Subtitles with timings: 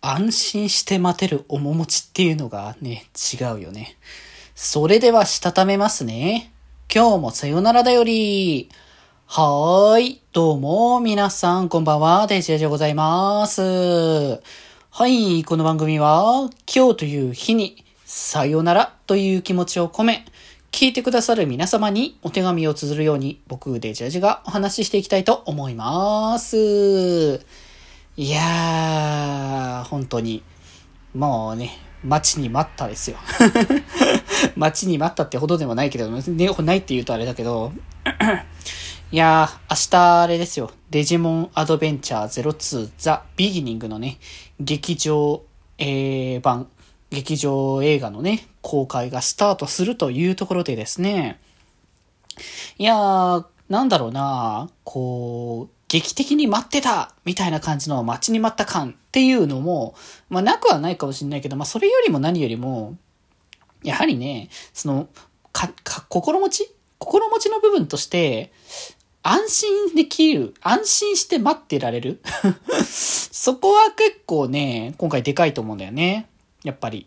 [0.00, 3.96] 安心して待てる面持ちっていうのがね、違うよね。
[4.54, 6.52] それでは、したためますね。
[6.92, 8.70] 今日もさよならだより。
[9.26, 10.20] はーい。
[10.32, 12.26] どうも、皆さん、こんばんは。
[12.28, 13.60] デジェジでございます。
[13.60, 14.40] は
[15.06, 15.44] い。
[15.44, 20.24] この番組は、今日という日に、さよならという気持ちを込め、
[20.70, 27.67] 聞いてくださる皆様にお手紙を綴るように、僕、デジェジがお話ししていきたいと思います。
[28.18, 30.42] いやー、本当に、
[31.14, 33.16] もうね、待ちに待ったですよ。
[34.56, 37.70] 待ちに待ったってほどでもないけど、ね、ないって言うとあれだけど、
[39.12, 40.72] いやー、明日あれですよ。
[40.90, 44.18] デジモンアドベンチャー02ザ・ビギニングのね、
[44.58, 45.44] 劇場、
[45.78, 46.66] えー、版、
[47.10, 51.38] 劇場映画のね、公開がスタートするというところでですね、
[52.78, 59.94] いやー、なんだろうなこう、劇的に待ってたみたいな感じの待ちに待った感っていうのも、
[60.28, 62.96] まあなくはないかもしれないけど、まあそれよりも何よりも、
[63.82, 65.08] やはりね、その、
[65.52, 66.74] か、か、心持ち？
[66.98, 68.52] 心持ちの部分として、
[69.22, 72.20] 安心できる、安心して待ってられる？
[72.84, 76.28] そこは結構ね、今回でかいと思うんだよね。
[76.64, 77.06] やっぱり。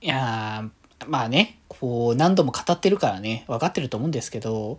[0.00, 4.78] いやー、まあね、こう何度も語ってるからね、分かってると思うんですけど、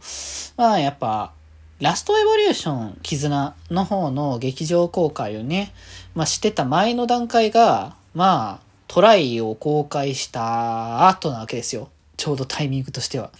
[0.57, 1.33] まあやっぱ、
[1.79, 5.73] ラストエボリューション絆の方の劇場公開をね、
[6.13, 11.89] まあ、してた前の段階が、まあ、トライを公開した後なわけですよ。
[12.17, 13.31] ちょうどタイミングとしては。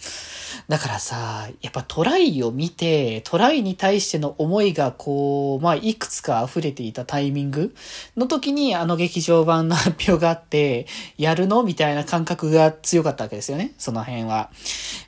[0.68, 7.74] だからさ、やっぱトライを見て、トライに対しての思いがこう、まあ、いくつか溢れていたタイミング
[8.16, 10.86] の時にあの劇場版の発表があって、
[11.18, 13.74] やるのみたいな感覚が強かったわけですよね。
[13.76, 14.48] その辺は。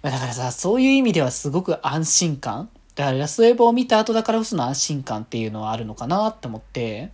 [0.03, 7.11] だからさ、そういう意味ではすごく安心感だからラスウェブを見た後だからこその安心感っていうのはあるのかなって思って、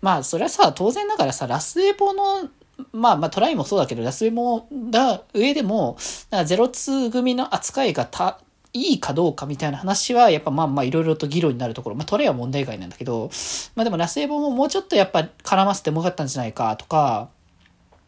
[0.00, 2.48] まあそれはさ、当然ながらさ、ラスウェボの
[2.92, 5.96] まあまあトライもそうだけど、ラスウェボだ上でも、
[6.30, 8.40] なんか02組の扱いがた、
[8.74, 13.30] いいかどうかみたいな話は、やっぱまあまあいろいろと議論になるところ、まあトライは問題外なんだけど、
[13.76, 17.28] まあでもラスエボももうちょっとやっぱ絡ませてもよかったんじゃないかとか、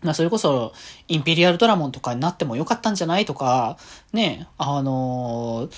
[0.02, 0.72] まあそれこそ
[1.08, 3.78] インペリアルドラモンとかになってもよかったんじゃないとか、
[4.12, 5.76] ね、あのー、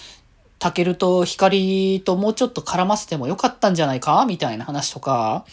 [0.58, 4.24] タケルと光ともうちょっと絡ませてもよかったんじゃないか？
[4.26, 5.44] みたいな話とか、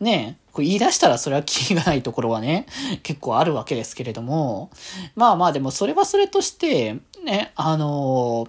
[0.00, 2.66] ね、これ言い出したらそれは気がないところはね、
[3.02, 4.70] 結構あるわけですけれども、
[5.16, 8.46] まあまあでもそれはそれとして、ね、あの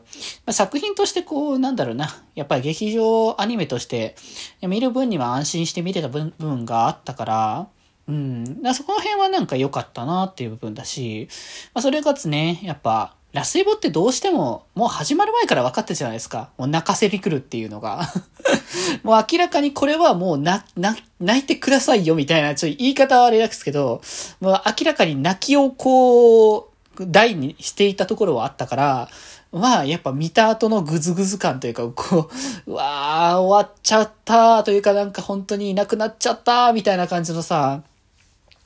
[0.47, 4.15] ー、作品としてこう、なんだろうな、やっぱり劇場アニメとして
[4.61, 7.67] 見る分には安心して見れた部分があったから、
[8.07, 8.61] うん。
[8.73, 11.29] そこの辺はなんか良かったなっていう部分だし、
[11.73, 16.51] まあ、それかつね、やっぱ、ラスイボってどうしても、もう始まる前から分かったじゃないですか。
[16.57, 18.07] もう泣かせに来るっていうのが。
[19.03, 24.01] もう明らかにこれはもうな、な、泣いてくださいよみたいな、ちょっと言い方はあれですけど、
[24.39, 26.67] もう明らかに泣きをこう、
[26.99, 29.09] 大にしていたところはあったから、
[29.51, 32.29] まあ、やっぱ見た後のグズグズ感というか、こ
[32.67, 37.81] う、 うわー、終わっちゃったというかなんか本当にいなくなっちゃったみたいな感じのさ、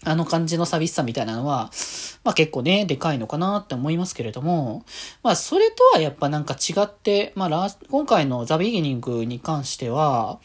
[0.08, 1.70] あの感じの寂しさみたいなのは、
[2.24, 4.86] まあ結構ね、でかいのかなって思いますけれども、
[5.22, 10.40] まあそれとはやっぱなんか違って、まあラ今回のザ・ビギニングに関しては、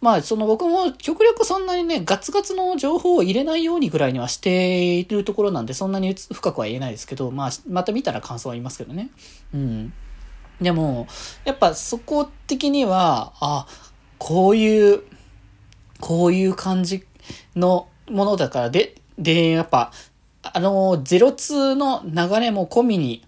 [0.00, 9.10] まあその僕も極力そんなにね、ガツガツの情報を入れないようにぐらいにはしているところなんで、そんなに深くは言えないですけど、まあまた見たら感想は言いますけどね。
[9.54, 9.92] うん。
[10.60, 11.06] でも、
[11.44, 13.66] やっぱそこ的には、あ、
[14.18, 15.02] こういう、
[16.00, 17.06] こういう感じ
[17.54, 19.92] のものだから、で、で、やっぱ、
[20.42, 23.24] あの、02の流れも込みに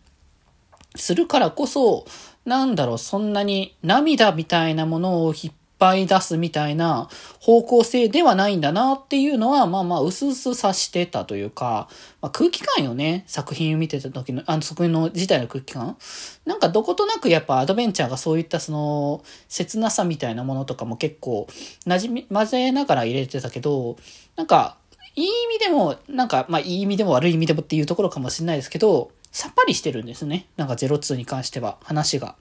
[0.96, 2.06] するからこそ、
[2.44, 7.08] なんだろう、そんなに涙みたいなものを引っ張り出すみたいな
[7.40, 11.88] 方向性ではないんだなっていうのは、まあまあ、うすうす察してたというか、
[12.20, 15.96] まあ、空気感よね、作品を見てた時の、あの作品の自体の空気感。
[16.44, 21.46] なんかどことなくやっぱアドベンチャーがそういったその、切なさみたいなものとかも結構、
[21.86, 23.96] 馴染み、混ぜながら入れてたけど、
[24.36, 24.76] なんか、
[25.18, 30.46] いい意味でも、なんか、まあ、いい意味でも悪い意味でもっていうところかもしれないですけど、さっぱりしてるんですね。
[30.56, 32.36] なんか02に関しては、話が。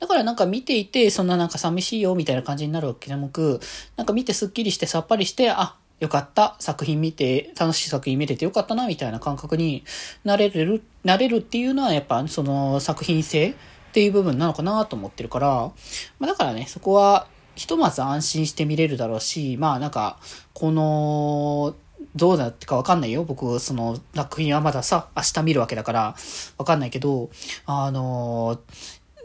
[0.00, 3.60] だからなんか見ていて、そんななんか寂しいよみたいな感じになるわけでもなく、
[3.96, 9.84] なんか見てスッキリしてさっぱりして、あ、よかった、作品見て、楽しい作品見れてよかったな、みたいな感覚に
[10.24, 13.54] なれる、なれるっていうのはやっぱその作品性っ
[13.92, 15.70] ていう部分なのかなと思ってるから、
[16.18, 20.18] まあだからね、そこはひとまず安心して見れるだろうし、まあなんか、
[20.52, 21.74] この、
[22.14, 23.24] どうだってかわかんないよ。
[23.24, 26.16] 僕、その、作品はまださ、明日見るわけだから、
[26.58, 27.30] わかんないけど、
[27.64, 28.60] あの、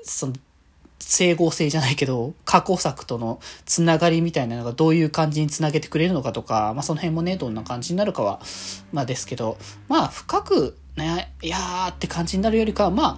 [0.03, 0.33] その、
[0.99, 8.39] 整合性じゃないけど、過去作とのつながりみたいなのがどういう感じにつなげてくれるのかとか、まあその辺もね、どんな感じになるかは、
[8.93, 9.57] まあですけど、
[9.89, 13.17] まあ深くね、いやーって感じになるよりかは、ま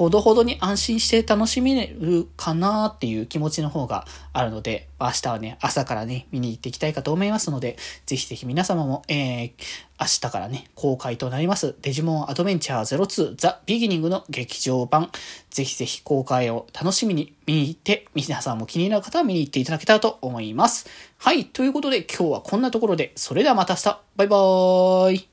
[0.00, 7.76] ほどほどに安心して楽しめるかなっていう気持ちの方があるので、明日はね、朝からね、見に行っていきたいかと思いますので、
[8.06, 9.52] ぜひぜひ皆様も、えー、
[10.00, 15.10] 明日からね、公開となります、デジモンアドベンチャー02ザ・ビギニングの劇場版、
[15.50, 20.88] ぜひぜひ公開を楽しみに見に行って、皆さんも気になる方は見に行っていただけたらと思います。
[21.18, 25.29] はい、ということで今日はこんなところで、それではまた明日、バイバーイ